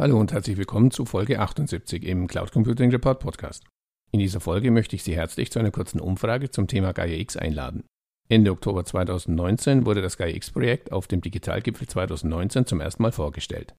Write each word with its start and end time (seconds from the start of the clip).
Hallo 0.00 0.20
und 0.20 0.30
herzlich 0.30 0.56
willkommen 0.56 0.92
zu 0.92 1.04
Folge 1.04 1.40
78 1.40 2.04
im 2.04 2.28
Cloud 2.28 2.52
Computing 2.52 2.92
Report 2.92 3.18
Podcast. 3.18 3.64
In 4.12 4.20
dieser 4.20 4.38
Folge 4.38 4.70
möchte 4.70 4.94
ich 4.94 5.02
Sie 5.02 5.16
herzlich 5.16 5.50
zu 5.50 5.58
einer 5.58 5.72
kurzen 5.72 5.98
Umfrage 5.98 6.52
zum 6.52 6.68
Thema 6.68 6.92
Gaia 6.92 7.16
X 7.16 7.36
einladen. 7.36 7.82
Ende 8.28 8.52
Oktober 8.52 8.84
2019 8.84 9.86
wurde 9.86 10.00
das 10.00 10.16
Gaia 10.16 10.36
X-Projekt 10.36 10.92
auf 10.92 11.08
dem 11.08 11.20
Digitalgipfel 11.20 11.88
2019 11.88 12.66
zum 12.66 12.80
ersten 12.80 13.02
Mal 13.02 13.10
vorgestellt. 13.10 13.74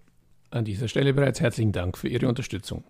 An 0.52 0.66
dieser 0.66 0.88
Stelle 0.88 1.16
bereits 1.16 1.42
herzlichen 1.42 1.72
Dank 1.72 1.98
für 1.98 2.10
Ihre 2.10 2.28
Unterstützung. 2.28 2.84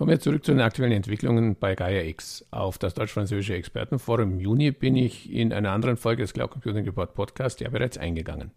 Kommen 0.00 0.12
wir 0.12 0.20
zurück 0.20 0.46
zu 0.46 0.52
den 0.52 0.62
aktuellen 0.62 0.92
Entwicklungen 0.92 1.56
bei 1.56 1.74
Gaia 1.74 2.04
X. 2.04 2.46
Auf 2.50 2.78
das 2.78 2.94
deutsch-französische 2.94 3.52
Expertenforum 3.52 4.32
im 4.32 4.40
Juni 4.40 4.70
bin 4.70 4.96
ich 4.96 5.30
in 5.30 5.52
einer 5.52 5.72
anderen 5.72 5.98
Folge 5.98 6.22
des 6.22 6.32
Cloud 6.32 6.52
Computing 6.52 6.86
Report 6.86 7.12
Podcast 7.12 7.60
ja 7.60 7.68
bereits 7.68 7.98
eingegangen. 7.98 8.52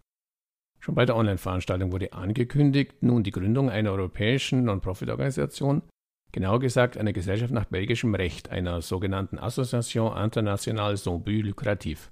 Schon 0.80 0.94
bei 0.94 1.04
der 1.04 1.16
Online-Veranstaltung 1.16 1.92
wurde 1.92 2.14
angekündigt, 2.14 2.94
nun 3.02 3.24
die 3.24 3.30
Gründung 3.30 3.68
einer 3.68 3.92
europäischen 3.92 4.64
Non-Profit-Organisation 4.64 5.82
genauer 6.32 6.60
gesagt 6.60 6.96
einer 6.96 7.12
Gesellschaft 7.12 7.52
nach 7.52 7.66
belgischem 7.66 8.14
Recht, 8.14 8.48
einer 8.48 8.80
sogenannten 8.80 9.38
Association 9.38 10.16
Internationale 10.16 10.96
But 10.96 11.26
Lucratif. 11.26 12.10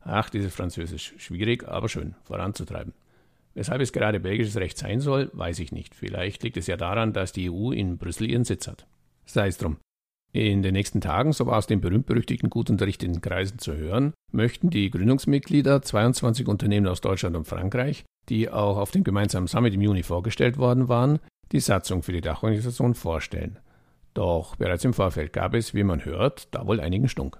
Ach, 0.00 0.28
dieses 0.28 0.52
Französisch, 0.56 1.14
schwierig, 1.18 1.68
aber 1.68 1.88
schön, 1.88 2.16
voranzutreiben. 2.24 2.94
Weshalb 3.54 3.82
es 3.82 3.92
gerade 3.92 4.20
belgisches 4.20 4.56
Recht 4.56 4.78
sein 4.78 5.00
soll, 5.00 5.30
weiß 5.34 5.58
ich 5.58 5.72
nicht. 5.72 5.94
Vielleicht 5.94 6.42
liegt 6.42 6.56
es 6.56 6.66
ja 6.66 6.76
daran, 6.76 7.12
dass 7.12 7.32
die 7.32 7.50
EU 7.50 7.70
in 7.72 7.98
Brüssel 7.98 8.30
ihren 8.30 8.44
Sitz 8.44 8.66
hat. 8.66 8.86
Sei 9.26 9.48
es 9.48 9.58
drum. 9.58 9.76
In 10.34 10.62
den 10.62 10.72
nächsten 10.72 11.02
Tagen, 11.02 11.34
so 11.34 11.44
war 11.46 11.58
aus 11.58 11.66
den 11.66 11.82
berühmt-berüchtigten 11.82 12.48
gut 12.48 12.70
unterrichteten 12.70 13.20
Kreisen 13.20 13.58
zu 13.58 13.76
hören, 13.76 14.14
möchten 14.32 14.70
die 14.70 14.90
Gründungsmitglieder 14.90 15.82
22 15.82 16.48
Unternehmen 16.48 16.86
aus 16.86 17.02
Deutschland 17.02 17.36
und 17.36 17.46
Frankreich, 17.46 18.04
die 18.30 18.48
auch 18.48 18.78
auf 18.78 18.90
dem 18.90 19.04
gemeinsamen 19.04 19.46
Summit 19.46 19.74
im 19.74 19.82
Juni 19.82 20.02
vorgestellt 20.02 20.56
worden 20.56 20.88
waren, 20.88 21.18
die 21.52 21.60
Satzung 21.60 22.02
für 22.02 22.12
die 22.12 22.22
Dachorganisation 22.22 22.94
vorstellen. 22.94 23.58
Doch 24.14 24.56
bereits 24.56 24.84
im 24.84 24.94
Vorfeld 24.94 25.34
gab 25.34 25.52
es, 25.52 25.74
wie 25.74 25.84
man 25.84 26.04
hört, 26.06 26.48
da 26.54 26.66
wohl 26.66 26.80
einigen 26.80 27.08
Stunk. 27.08 27.38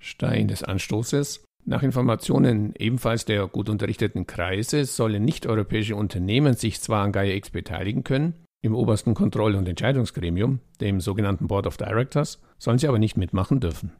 Stein 0.00 0.48
des 0.48 0.64
Anstoßes. 0.64 1.44
Nach 1.64 1.82
Informationen 1.82 2.74
ebenfalls 2.76 3.24
der 3.24 3.46
gut 3.46 3.68
unterrichteten 3.68 4.26
Kreise 4.26 4.84
sollen 4.84 5.24
nicht-europäische 5.24 5.94
Unternehmen 5.94 6.54
sich 6.54 6.80
zwar 6.80 7.04
an 7.04 7.12
Gaia 7.12 7.34
X 7.34 7.50
beteiligen 7.50 8.02
können, 8.02 8.34
im 8.62 8.74
obersten 8.74 9.14
Kontroll- 9.14 9.54
und 9.54 9.68
Entscheidungsgremium, 9.68 10.60
dem 10.80 11.00
sogenannten 11.00 11.46
Board 11.46 11.66
of 11.66 11.76
Directors, 11.76 12.40
sollen 12.58 12.78
sie 12.78 12.88
aber 12.88 12.98
nicht 12.98 13.16
mitmachen 13.16 13.60
dürfen. 13.60 13.92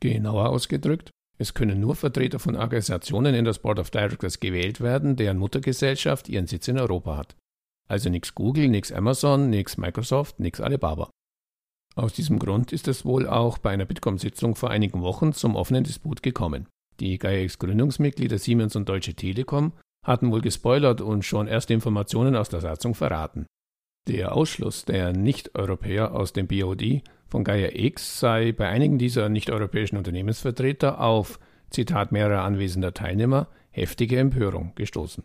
Genauer 0.00 0.50
ausgedrückt, 0.50 1.10
es 1.36 1.54
können 1.54 1.80
nur 1.80 1.96
Vertreter 1.96 2.38
von 2.38 2.54
Organisationen 2.56 3.34
in 3.34 3.44
das 3.44 3.58
Board 3.58 3.80
of 3.80 3.90
Directors 3.90 4.38
gewählt 4.38 4.80
werden, 4.80 5.16
deren 5.16 5.38
Muttergesellschaft 5.38 6.28
ihren 6.28 6.46
Sitz 6.46 6.68
in 6.68 6.78
Europa 6.78 7.16
hat. 7.16 7.36
Also 7.88 8.08
nix 8.08 8.34
Google, 8.34 8.68
nix 8.68 8.92
Amazon, 8.92 9.50
nix 9.50 9.76
Microsoft, 9.76 10.38
nix 10.38 10.60
Alibaba. 10.60 11.10
Aus 11.96 12.12
diesem 12.12 12.38
Grund 12.38 12.72
ist 12.72 12.88
es 12.88 13.04
wohl 13.04 13.28
auch 13.28 13.58
bei 13.58 13.70
einer 13.70 13.84
Bitkom-Sitzung 13.84 14.56
vor 14.56 14.70
einigen 14.70 15.02
Wochen 15.02 15.32
zum 15.32 15.54
offenen 15.54 15.84
Disput 15.84 16.22
gekommen. 16.22 16.66
Die 17.00 17.18
GaiaX-Gründungsmitglieder 17.18 18.38
Siemens 18.38 18.76
und 18.76 18.88
Deutsche 18.88 19.14
Telekom 19.14 19.72
hatten 20.04 20.30
wohl 20.30 20.40
gespoilert 20.40 21.00
und 21.00 21.24
schon 21.24 21.48
erste 21.48 21.74
Informationen 21.74 22.36
aus 22.36 22.48
der 22.48 22.60
Satzung 22.60 22.94
verraten. 22.94 23.46
Der 24.06 24.34
Ausschluss 24.34 24.84
der 24.84 25.12
Nicht-Europäer 25.12 26.14
aus 26.14 26.32
dem 26.32 26.46
BOD 26.46 27.02
von 27.26 27.42
Gaia 27.42 27.70
X 27.72 28.20
sei 28.20 28.52
bei 28.52 28.68
einigen 28.68 28.98
dieser 28.98 29.28
nicht-europäischen 29.28 29.96
Unternehmensvertreter 29.96 31.00
auf, 31.00 31.40
Zitat 31.70 32.12
mehrerer 32.12 32.42
anwesender 32.42 32.92
Teilnehmer, 32.94 33.48
heftige 33.70 34.18
Empörung 34.18 34.72
gestoßen. 34.74 35.24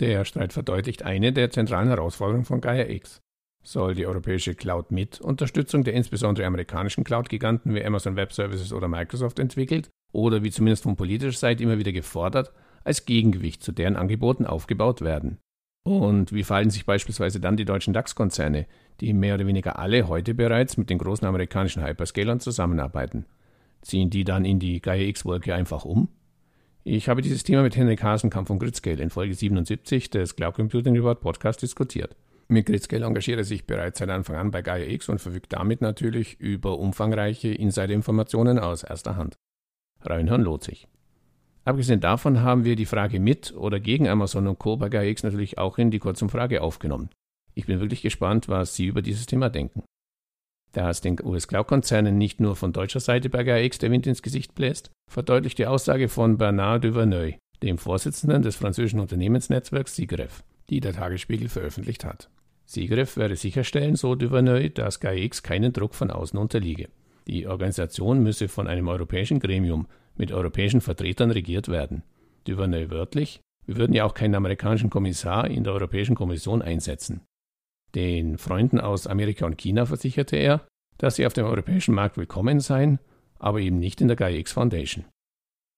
Der 0.00 0.24
Streit 0.24 0.52
verdeutlicht 0.52 1.04
eine 1.04 1.32
der 1.32 1.50
zentralen 1.50 1.88
Herausforderungen 1.88 2.44
von 2.44 2.60
Gaia 2.60 2.88
X. 2.88 3.20
Soll 3.62 3.94
die 3.94 4.06
europäische 4.06 4.54
Cloud 4.54 4.90
mit 4.90 5.20
Unterstützung 5.20 5.84
der 5.84 5.94
insbesondere 5.94 6.46
amerikanischen 6.46 7.04
Cloud-Giganten 7.04 7.74
wie 7.74 7.84
Amazon 7.84 8.16
Web 8.16 8.32
Services 8.32 8.72
oder 8.72 8.88
Microsoft 8.88 9.38
entwickelt 9.38 9.88
oder 10.14 10.42
wie 10.42 10.50
zumindest 10.50 10.84
von 10.84 10.96
politischer 10.96 11.36
Seite 11.36 11.62
immer 11.62 11.78
wieder 11.78 11.92
gefordert, 11.92 12.52
als 12.84 13.04
Gegengewicht 13.04 13.62
zu 13.62 13.72
deren 13.72 13.96
Angeboten 13.96 14.46
aufgebaut 14.46 15.00
werden? 15.00 15.38
Und 15.82 16.32
wie 16.32 16.44
verhalten 16.44 16.70
sich 16.70 16.86
beispielsweise 16.86 17.40
dann 17.40 17.58
die 17.58 17.66
deutschen 17.66 17.92
DAX-Konzerne, 17.92 18.66
die 19.00 19.12
mehr 19.12 19.34
oder 19.34 19.46
weniger 19.46 19.78
alle 19.78 20.08
heute 20.08 20.32
bereits 20.32 20.78
mit 20.78 20.88
den 20.88 20.98
großen 20.98 21.26
amerikanischen 21.26 21.84
Hyperscalern 21.84 22.40
zusammenarbeiten? 22.40 23.26
Ziehen 23.82 24.08
die 24.08 24.24
dann 24.24 24.46
in 24.46 24.58
die 24.58 24.80
Gaia 24.80 25.02
X-Wolke 25.02 25.54
einfach 25.54 25.84
um? 25.84 26.08
Ich 26.84 27.08
habe 27.08 27.20
dieses 27.20 27.44
Thema 27.44 27.62
mit 27.62 27.76
Henrik 27.76 28.02
Hasenkamp 28.02 28.46
von 28.46 28.58
Gridscale 28.58 29.02
in 29.02 29.10
Folge 29.10 29.34
77 29.34 30.10
des 30.10 30.36
Cloud 30.36 30.54
Computing 30.54 30.94
Report 30.94 31.20
Podcast 31.20 31.60
diskutiert. 31.60 32.16
Mit 32.48 32.66
Gridscale 32.66 33.04
engagiert 33.04 33.38
er 33.38 33.44
sich 33.44 33.66
bereits 33.66 33.98
seit 33.98 34.10
Anfang 34.10 34.36
an 34.36 34.50
bei 34.50 34.62
Gaia 34.62 34.86
X 34.86 35.08
und 35.08 35.20
verfügt 35.20 35.52
damit 35.52 35.80
natürlich 35.80 36.38
über 36.40 36.78
umfangreiche 36.78 37.48
Insider-Informationen 37.48 38.58
aus 38.58 38.84
erster 38.84 39.16
Hand. 39.16 39.36
Reinhören 40.04 40.42
lohnt 40.42 40.64
sich. 40.64 40.86
Abgesehen 41.64 42.00
davon 42.00 42.42
haben 42.42 42.64
wir 42.64 42.76
die 42.76 42.86
Frage 42.86 43.20
mit 43.20 43.54
oder 43.54 43.80
gegen 43.80 44.08
Amazon 44.08 44.46
und 44.46 44.58
Co. 44.58 44.76
bei 44.76 44.88
Gaia 44.88 45.08
X 45.08 45.22
natürlich 45.22 45.58
auch 45.58 45.78
in 45.78 45.90
die 45.90 45.98
Kurzumfrage 45.98 46.62
aufgenommen. 46.62 47.08
Ich 47.54 47.66
bin 47.66 47.80
wirklich 47.80 48.02
gespannt, 48.02 48.48
was 48.48 48.74
Sie 48.74 48.86
über 48.86 49.00
dieses 49.00 49.26
Thema 49.26 49.48
denken. 49.48 49.82
Da 50.74 50.90
es 50.90 51.00
den 51.00 51.16
US-Cloud-Konzernen 51.22 52.18
nicht 52.18 52.40
nur 52.40 52.56
von 52.56 52.72
deutscher 52.72 52.98
Seite 52.98 53.30
bei 53.30 53.44
GAIX 53.44 53.78
der 53.78 53.92
Wind 53.92 54.08
ins 54.08 54.22
Gesicht 54.22 54.56
bläst, 54.56 54.90
verdeutlicht 55.08 55.58
die 55.58 55.66
Aussage 55.66 56.08
von 56.08 56.36
Bernard 56.36 56.82
Duverneuil, 56.82 57.38
dem 57.62 57.78
Vorsitzenden 57.78 58.42
des 58.42 58.56
französischen 58.56 58.98
Unternehmensnetzwerks 58.98 59.94
Sigref, 59.94 60.42
die 60.70 60.80
der 60.80 60.92
Tagesspiegel 60.92 61.48
veröffentlicht 61.48 62.04
hat. 62.04 62.28
Sigref 62.66 63.16
werde 63.16 63.36
sicherstellen, 63.36 63.94
so 63.94 64.16
Duverneuil, 64.16 64.70
dass 64.70 64.98
GAIX 64.98 65.44
keinen 65.44 65.72
Druck 65.72 65.94
von 65.94 66.10
außen 66.10 66.38
unterliege. 66.38 66.88
Die 67.26 67.46
Organisation 67.46 68.22
müsse 68.22 68.48
von 68.48 68.66
einem 68.66 68.88
europäischen 68.88 69.40
Gremium 69.40 69.86
mit 70.14 70.32
europäischen 70.32 70.80
Vertretern 70.80 71.30
regiert 71.30 71.68
werden. 71.68 72.02
Duverneuil 72.44 72.90
wörtlich, 72.90 73.40
wir 73.66 73.76
würden 73.76 73.94
ja 73.94 74.04
auch 74.04 74.14
keinen 74.14 74.34
amerikanischen 74.34 74.90
Kommissar 74.90 75.48
in 75.48 75.64
der 75.64 75.72
Europäischen 75.72 76.14
Kommission 76.14 76.60
einsetzen. 76.60 77.22
Den 77.94 78.38
Freunden 78.38 78.80
aus 78.80 79.06
Amerika 79.06 79.46
und 79.46 79.56
China 79.56 79.86
versicherte 79.86 80.36
er, 80.36 80.66
dass 80.98 81.16
sie 81.16 81.26
auf 81.26 81.32
dem 81.32 81.46
europäischen 81.46 81.94
Markt 81.94 82.16
willkommen 82.16 82.60
seien, 82.60 82.98
aber 83.38 83.60
eben 83.60 83.78
nicht 83.78 84.00
in 84.00 84.08
der 84.08 84.16
GAIX 84.16 84.52
Foundation. 84.52 85.04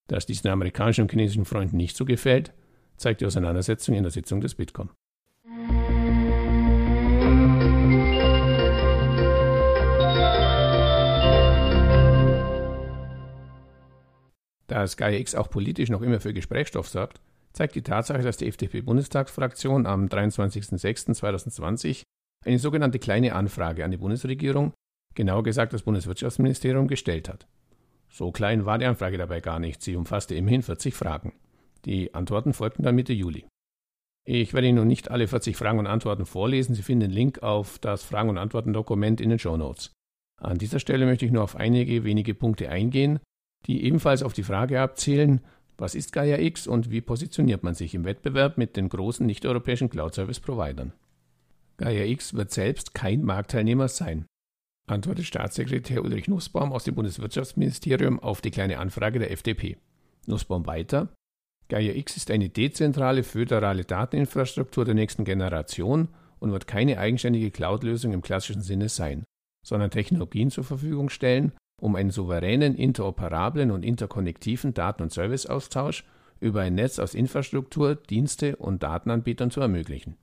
Dass 0.07 0.25
dies 0.25 0.41
den 0.41 0.51
amerikanischen 0.51 1.03
und 1.03 1.11
chinesischen 1.11 1.45
Freunden 1.45 1.77
nicht 1.77 1.95
so 1.95 2.05
gefällt, 2.05 2.53
zeigt 2.97 3.21
die 3.21 3.25
Auseinandersetzung 3.25 3.95
in 3.95 4.03
der 4.03 4.11
Sitzung 4.11 4.41
des 4.41 4.55
Bitkom. 4.55 4.89
Da 14.67 14.83
es 14.83 14.97
GAIX 14.97 15.35
auch 15.35 15.49
politisch 15.49 15.89
noch 15.89 16.01
immer 16.01 16.19
für 16.19 16.33
Gesprächsstoff 16.33 16.87
sorgt, 16.89 17.21
zeigt 17.53 17.75
die 17.75 17.81
Tatsache, 17.81 18.21
dass 18.21 18.37
die 18.37 18.47
FDP-Bundestagsfraktion 18.47 19.85
am 19.85 20.07
23.06.2020 20.07 22.03
eine 22.45 22.59
sogenannte 22.59 22.99
kleine 22.99 23.33
Anfrage 23.33 23.83
an 23.83 23.91
die 23.91 23.97
Bundesregierung, 23.97 24.73
genauer 25.15 25.43
gesagt 25.43 25.73
das 25.73 25.81
Bundeswirtschaftsministerium, 25.83 26.87
gestellt 26.87 27.29
hat. 27.29 27.47
So 28.09 28.31
klein 28.31 28.65
war 28.65 28.77
die 28.77 28.85
Anfrage 28.85 29.17
dabei 29.17 29.41
gar 29.41 29.59
nicht, 29.59 29.81
sie 29.81 29.95
umfasste 29.95 30.35
immerhin 30.35 30.61
40 30.61 30.93
Fragen. 30.93 31.33
Die 31.85 32.13
Antworten 32.13 32.53
folgten 32.53 32.83
dann 32.83 32.95
Mitte 32.95 33.13
Juli. 33.13 33.45
Ich 34.25 34.53
werde 34.53 34.67
Ihnen 34.67 34.77
nun 34.77 34.87
nicht 34.87 35.09
alle 35.09 35.27
40 35.27 35.55
Fragen 35.55 35.79
und 35.79 35.87
Antworten 35.87 36.25
vorlesen, 36.25 36.75
Sie 36.75 36.83
finden 36.83 37.09
den 37.09 37.11
Link 37.11 37.43
auf 37.43 37.79
das 37.79 38.03
Fragen- 38.03 38.29
und 38.29 38.37
Antworten-Dokument 38.37 39.21
in 39.21 39.29
den 39.29 39.39
Show 39.39 39.55
Notes. 39.55 39.93
An 40.41 40.57
dieser 40.57 40.79
Stelle 40.79 41.05
möchte 41.05 41.25
ich 41.25 41.31
nur 41.31 41.43
auf 41.43 41.55
einige 41.55 42.03
wenige 42.03 42.35
Punkte 42.35 42.69
eingehen, 42.69 43.19
die 43.67 43.83
ebenfalls 43.83 44.23
auf 44.23 44.33
die 44.33 44.43
Frage 44.43 44.81
abzielen, 44.81 45.41
was 45.77 45.93
ist 45.93 46.11
Gaia 46.11 46.39
X 46.39 46.65
und 46.65 46.89
wie 46.89 47.01
positioniert 47.01 47.63
man 47.63 47.75
sich 47.75 47.93
im 47.93 48.03
Wettbewerb 48.03 48.57
mit 48.57 48.75
den 48.75 48.89
großen 48.89 49.25
nicht-europäischen 49.25 49.89
Cloud-Service-Providern? 49.89 50.93
Gaia 51.77 52.05
X 52.05 52.33
wird 52.33 52.51
selbst 52.51 52.95
kein 52.95 53.23
Marktteilnehmer 53.23 53.87
sein, 53.87 54.25
antwortet 54.87 55.25
Staatssekretär 55.25 56.03
Ulrich 56.03 56.27
Nussbaum 56.27 56.71
aus 56.71 56.85
dem 56.85 56.95
Bundeswirtschaftsministerium 56.95 58.19
auf 58.19 58.41
die 58.41 58.49
kleine 58.49 58.79
Anfrage 58.79 59.19
der 59.19 59.31
FDP. 59.31 59.77
Nussbaum 60.25 60.65
weiter. 60.65 61.09
Gaia 61.69 61.93
X 61.93 62.17
ist 62.17 62.31
eine 62.31 62.49
dezentrale 62.49 63.23
föderale 63.23 63.83
Dateninfrastruktur 63.83 64.85
der 64.85 64.95
nächsten 64.95 65.25
Generation 65.25 66.07
und 66.39 66.51
wird 66.51 66.65
keine 66.65 66.97
eigenständige 66.97 67.51
Cloud-Lösung 67.51 68.13
im 68.13 68.21
klassischen 68.21 68.61
Sinne 68.61 68.89
sein, 68.89 69.25
sondern 69.65 69.91
Technologien 69.91 70.49
zur 70.49 70.63
Verfügung 70.63 71.09
stellen, 71.09 71.51
um 71.79 71.95
einen 71.95 72.11
souveränen, 72.11 72.75
interoperablen 72.75 73.71
und 73.71 73.83
interkonnektiven 73.83 74.73
Daten- 74.73 75.03
und 75.03 75.11
Serviceaustausch 75.11 76.03
über 76.39 76.61
ein 76.61 76.75
Netz 76.75 76.99
aus 76.99 77.13
Infrastruktur, 77.13 77.95
Dienste 77.95 78.55
und 78.57 78.83
Datenanbietern 78.83 79.51
zu 79.51 79.61
ermöglichen. 79.61 80.17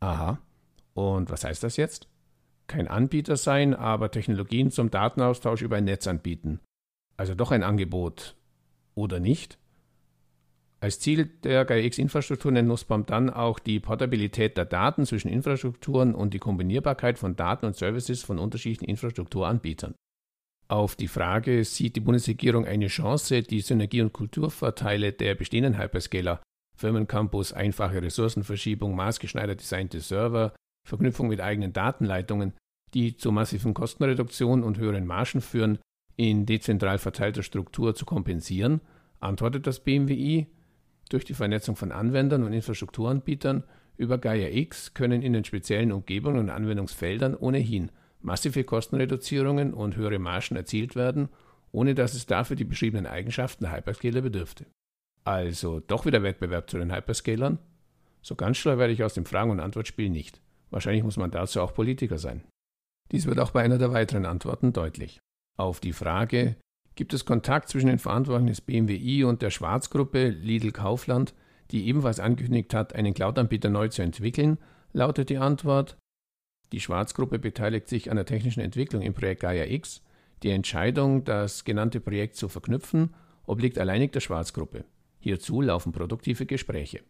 Aha. 0.00 0.38
Und 0.94 1.30
was 1.30 1.44
heißt 1.44 1.62
das 1.62 1.76
jetzt? 1.76 2.08
Kein 2.66 2.88
Anbieter 2.88 3.36
sein, 3.36 3.74
aber 3.74 4.10
Technologien 4.10 4.70
zum 4.70 4.90
Datenaustausch 4.90 5.62
über 5.62 5.76
ein 5.76 5.84
Netz 5.84 6.06
anbieten. 6.06 6.60
Also 7.16 7.34
doch 7.34 7.50
ein 7.50 7.62
Angebot. 7.62 8.36
Oder 8.94 9.20
nicht? 9.20 9.58
Als 10.80 10.98
Ziel 10.98 11.26
der 11.44 11.64
GAIA-X-Infrastruktur 11.64 12.50
nennt 12.50 12.68
Nussbaum 12.68 13.06
dann 13.06 13.30
auch 13.30 13.60
die 13.60 13.78
Portabilität 13.78 14.56
der 14.56 14.64
Daten 14.64 15.06
zwischen 15.06 15.28
Infrastrukturen 15.28 16.14
und 16.14 16.34
die 16.34 16.40
Kombinierbarkeit 16.40 17.18
von 17.18 17.36
Daten 17.36 17.66
und 17.66 17.76
Services 17.76 18.22
von 18.22 18.38
unterschiedlichen 18.38 18.86
Infrastrukturanbietern. 18.86 19.94
Auf 20.72 20.96
die 20.96 21.06
Frage, 21.06 21.64
sieht 21.64 21.96
die 21.96 22.00
Bundesregierung 22.00 22.64
eine 22.64 22.86
Chance, 22.86 23.42
die 23.42 23.60
Synergie- 23.60 24.00
und 24.00 24.14
Kulturvorteile 24.14 25.12
der 25.12 25.34
bestehenden 25.34 25.76
Hyperscaler, 25.76 26.42
Firmencampus, 26.78 27.52
einfache 27.52 28.00
Ressourcenverschiebung, 28.00 28.96
maßgeschneidert 28.96 29.60
designte 29.60 30.00
Server, 30.00 30.54
Verknüpfung 30.88 31.28
mit 31.28 31.42
eigenen 31.42 31.74
Datenleitungen, 31.74 32.54
die 32.94 33.18
zu 33.18 33.32
massiven 33.32 33.74
Kostenreduktionen 33.74 34.64
und 34.64 34.78
höheren 34.78 35.06
Margen 35.06 35.42
führen, 35.42 35.78
in 36.16 36.46
dezentral 36.46 36.96
verteilter 36.96 37.42
Struktur 37.42 37.94
zu 37.94 38.06
kompensieren, 38.06 38.80
antwortet 39.20 39.66
das 39.66 39.80
BMWI, 39.80 40.46
durch 41.10 41.26
die 41.26 41.34
Vernetzung 41.34 41.76
von 41.76 41.92
Anwendern 41.92 42.44
und 42.44 42.54
Infrastrukturanbietern 42.54 43.64
über 43.98 44.16
Gaia 44.16 44.48
X 44.48 44.94
können 44.94 45.20
in 45.20 45.34
den 45.34 45.44
speziellen 45.44 45.92
Umgebungen 45.92 46.38
und 46.38 46.48
Anwendungsfeldern 46.48 47.34
ohnehin 47.36 47.90
massive 48.22 48.64
Kostenreduzierungen 48.64 49.74
und 49.74 49.96
höhere 49.96 50.18
Margen 50.18 50.56
erzielt 50.56 50.96
werden, 50.96 51.28
ohne 51.72 51.94
dass 51.94 52.14
es 52.14 52.26
dafür 52.26 52.56
die 52.56 52.64
beschriebenen 52.64 53.06
Eigenschaften 53.06 53.64
der 53.64 53.76
Hyperscaler 53.76 54.20
bedürfte. 54.20 54.66
Also 55.24 55.80
doch 55.80 56.06
wieder 56.06 56.22
Wettbewerb 56.22 56.68
zu 56.68 56.78
den 56.78 56.94
Hyperscalern? 56.94 57.58
So 58.22 58.34
ganz 58.34 58.56
schlau 58.56 58.78
werde 58.78 58.92
ich 58.92 59.02
aus 59.02 59.14
dem 59.14 59.26
Fragen- 59.26 59.50
und 59.50 59.60
Antwortspiel 59.60 60.10
nicht. 60.10 60.40
Wahrscheinlich 60.70 61.02
muss 61.02 61.16
man 61.16 61.30
dazu 61.30 61.60
auch 61.60 61.74
Politiker 61.74 62.18
sein. 62.18 62.42
Dies 63.10 63.26
wird 63.26 63.38
auch 63.38 63.50
bei 63.50 63.62
einer 63.62 63.78
der 63.78 63.92
weiteren 63.92 64.26
Antworten 64.26 64.72
deutlich. 64.72 65.20
Auf 65.58 65.80
die 65.80 65.92
Frage, 65.92 66.56
gibt 66.94 67.12
es 67.14 67.24
Kontakt 67.24 67.68
zwischen 67.68 67.88
den 67.88 67.98
Verantwortlichen 67.98 68.48
des 68.48 68.60
BMWI 68.60 69.24
und 69.24 69.42
der 69.42 69.50
Schwarzgruppe 69.50 70.28
Lidl 70.28 70.72
Kaufland, 70.72 71.34
die 71.70 71.86
ebenfalls 71.86 72.20
angekündigt 72.20 72.74
hat, 72.74 72.94
einen 72.94 73.14
Cloud-Anbieter 73.14 73.70
neu 73.70 73.88
zu 73.88 74.02
entwickeln, 74.02 74.58
lautet 74.92 75.30
die 75.30 75.38
Antwort, 75.38 75.96
die 76.72 76.80
Schwarzgruppe 76.80 77.38
beteiligt 77.38 77.88
sich 77.88 78.10
an 78.10 78.16
der 78.16 78.26
technischen 78.26 78.60
Entwicklung 78.60 79.02
im 79.02 79.14
Projekt 79.14 79.42
Gaia 79.42 79.66
X. 79.66 80.02
Die 80.42 80.50
Entscheidung, 80.50 81.24
das 81.24 81.64
genannte 81.64 82.00
Projekt 82.00 82.36
zu 82.36 82.48
verknüpfen, 82.48 83.14
obliegt 83.46 83.78
alleinig 83.78 84.12
der 84.12 84.20
Schwarzgruppe. 84.20 84.84
Hierzu 85.20 85.60
laufen 85.60 85.92
produktive 85.92 86.46
Gespräche. 86.46 87.00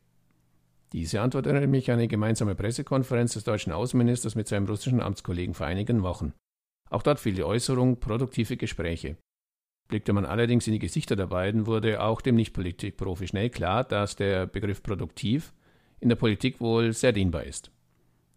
Diese 0.92 1.22
Antwort 1.22 1.46
erinnert 1.46 1.70
mich 1.70 1.90
an 1.90 1.98
eine 1.98 2.08
gemeinsame 2.08 2.54
Pressekonferenz 2.54 3.32
des 3.32 3.44
deutschen 3.44 3.72
Außenministers 3.72 4.34
mit 4.34 4.48
seinem 4.48 4.66
russischen 4.66 5.00
Amtskollegen 5.00 5.54
vor 5.54 5.66
einigen 5.66 6.02
Wochen. 6.02 6.34
Auch 6.90 7.02
dort 7.02 7.20
fiel 7.20 7.32
die 7.32 7.44
Äußerung 7.44 7.98
produktive 8.00 8.58
Gespräche. 8.58 9.16
Blickte 9.88 10.12
man 10.12 10.26
allerdings 10.26 10.66
in 10.66 10.74
die 10.74 10.78
Gesichter 10.78 11.16
der 11.16 11.26
beiden, 11.26 11.66
wurde 11.66 12.02
auch 12.02 12.20
dem 12.20 12.34
Nicht-Politikprofi 12.34 13.26
schnell 13.26 13.48
klar, 13.48 13.84
dass 13.84 14.16
der 14.16 14.46
Begriff 14.46 14.82
produktiv 14.82 15.54
in 16.00 16.10
der 16.10 16.16
Politik 16.16 16.60
wohl 16.60 16.92
sehr 16.92 17.12
dienbar 17.12 17.44
ist. 17.44 17.70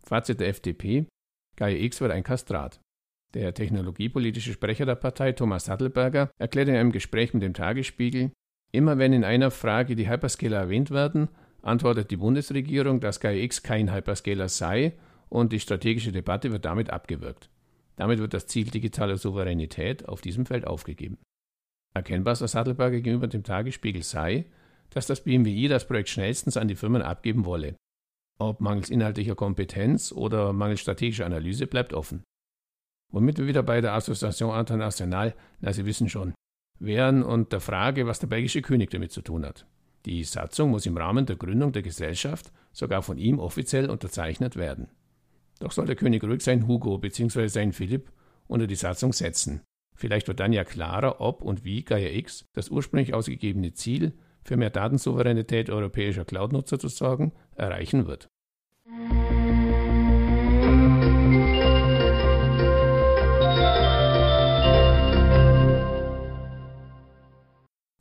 Fazit 0.06 0.39
der 0.39 0.50
FDP: 0.50 1.07
Gaia 1.56 1.78
X 1.78 2.02
wird 2.02 2.12
ein 2.12 2.24
Kastrat. 2.24 2.80
Der 3.34 3.54
technologiepolitische 3.54 4.54
Sprecher 4.54 4.86
der 4.86 4.96
Partei, 4.96 5.34
Thomas 5.34 5.66
Sattelberger, 5.66 6.31
erklärte 6.38 6.72
in 6.72 6.78
einem 6.78 6.92
Gespräch 6.92 7.34
mit 7.34 7.44
dem 7.44 7.54
Tagesspiegel, 7.54 8.31
immer 8.72 8.98
wenn 8.98 9.13
in 9.13 9.24
einer 9.24 9.52
Frage 9.52 9.96
die 9.96 10.10
Hyperscaler 10.10 10.57
erwähnt 10.57 10.92
werden, 10.92 11.30
antwortet 11.62 12.12
die 12.12 12.18
Bundesregierung, 12.18 13.00
dass 13.00 13.19
Gaia 13.19 13.44
X 13.44 13.63
kein 13.63 13.94
Hyperscaler 13.94 14.50
sei 14.50 14.94
und 15.30 15.52
die 15.52 15.60
strategische 15.60 16.12
Debatte 16.12 16.52
wird 16.52 16.66
damit 16.66 16.92
abgewürgt. 16.92 17.50
Damit 17.96 18.19
wird 18.19 18.34
das 18.34 18.48
Ziel 18.48 18.66
digitaler 18.66 19.18
Souveränität 19.18 20.07
auf 20.07 20.22
diesem 20.22 20.46
Feld 20.46 20.68
aufgegeben. 20.68 21.18
Erkennbar, 21.94 22.36
so 22.36 22.46
Sattelberger 22.46 22.98
gegenüber 23.02 23.28
dem 23.28 23.44
Tagesspiegel 23.44 24.04
sei, 24.04 24.46
dass 24.90 25.07
das 25.07 25.24
BMWI 25.24 25.68
das 25.68 25.88
Projekt 25.88 26.10
schnellstens 26.10 26.57
an 26.57 26.68
die 26.68 26.75
Firmen 26.75 27.02
abgeben 27.02 27.46
wolle. 27.46 27.75
Ob 28.37 28.59
mangels 28.59 28.89
inhaltlicher 28.89 29.35
Kompetenz 29.35 30.11
oder 30.11 30.51
mangels 30.51 30.81
strategischer 30.81 31.25
Analyse 31.25 31.67
bleibt 31.67 31.93
offen. 31.93 32.23
Womit 33.11 33.37
wir 33.37 33.47
wieder 33.47 33.63
bei 33.63 33.79
der 33.79 33.93
Association 33.93 34.57
Internationale, 34.57 35.35
na 35.61 35.71
Sie 35.71 35.85
wissen 35.85 36.09
schon, 36.09 36.33
wären 36.79 37.23
und 37.23 37.53
der 37.53 37.61
Frage, 37.61 38.07
was 38.07 38.19
der 38.19 38.27
belgische 38.27 38.61
König 38.61 38.89
damit 38.89 39.11
zu 39.11 39.21
tun 39.21 39.45
hat. 39.45 39.65
Die 40.05 40.23
Satzung 40.23 40.71
muss 40.71 40.85
im 40.85 40.97
Rahmen 40.97 41.25
der 41.25 41.37
Gründung 41.37 41.71
der 41.71 41.81
Gesellschaft 41.81 42.51
sogar 42.73 43.01
von 43.01 43.17
ihm 43.17 43.39
offiziell 43.39 43.89
unterzeichnet 43.89 44.55
werden. 44.55 44.89
Doch 45.59 45.71
soll 45.71 45.85
der 45.85 45.95
König 45.95 46.23
ruhig 46.23 46.41
sein 46.41 46.67
Hugo 46.67 46.97
bzw. 46.97 47.47
sein 47.47 47.71
Philipp 47.71 48.11
unter 48.47 48.67
die 48.67 48.75
Satzung 48.75 49.13
setzen. 49.13 49.61
Vielleicht 49.95 50.27
wird 50.27 50.41
dann 50.41 50.51
ja 50.51 50.65
klarer, 50.65 51.21
ob 51.21 51.41
und 51.41 51.63
wie 51.63 51.83
Gaia 51.83 52.09
X 52.09 52.45
das 52.53 52.69
ursprünglich 52.69 53.13
ausgegebene 53.13 53.73
Ziel 53.73 54.13
für 54.45 54.57
mehr 54.57 54.69
Datensouveränität 54.69 55.69
europäischer 55.69 56.24
Cloud-Nutzer 56.24 56.80
zu 56.80 56.88
sorgen, 56.88 57.33
erreichen 57.56 58.07
wird. 58.07 58.30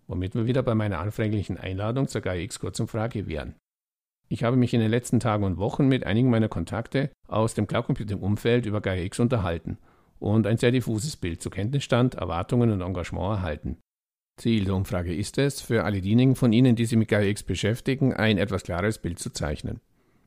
Womit 0.07 0.35
wir 0.35 0.47
wieder 0.47 0.63
bei 0.63 0.75
meiner 0.75 1.01
anfänglichen 1.01 1.57
Einladung 1.57 2.07
zur 2.07 2.21
GAIX 2.21 2.61
Kurzumfrage 2.61 3.27
wären. 3.27 3.57
Ich 4.29 4.45
habe 4.45 4.57
mich 4.57 4.73
in 4.75 4.81
den 4.81 4.91
letzten 4.91 5.21
Tagen 5.21 5.45
und 5.45 5.59
Wochen 5.59 5.89
mit 5.89 6.05
einigen 6.05 6.31
meiner 6.31 6.49
Kontakte 6.49 7.11
aus 7.27 7.55
dem 7.55 7.67
Cloud 7.67 7.87
Computing 7.87 8.21
Umfeld 8.21 8.67
über 8.67 8.81
GAIX 8.81 9.19
unterhalten 9.21 9.79
und 10.19 10.47
ein 10.47 10.59
sehr 10.59 10.73
diffuses 10.73 11.17
Bild 11.17 11.43
zu 11.43 11.51
Kenntnisstand, 11.51 12.15
Erwartungen 12.15 12.71
und 12.71 12.81
Engagement 12.81 13.39
erhalten. 13.39 13.79
Ziel 14.37 14.65
der 14.65 14.75
Umfrage 14.75 15.15
ist 15.15 15.39
es, 15.39 15.61
für 15.61 15.85
alle 15.85 16.01
diejenigen 16.01 16.35
von 16.35 16.53
Ihnen, 16.53 16.75
die 16.75 16.87
sich 16.87 16.99
mit 16.99 17.09
GaiaX 17.09 17.45
beschäftigen, 17.45 18.13
ein 18.13 18.39
etwas 18.39 18.65
klares 18.65 18.99
Bild 18.99 19.19
zu 19.19 19.33
zeichnen. 19.33 19.81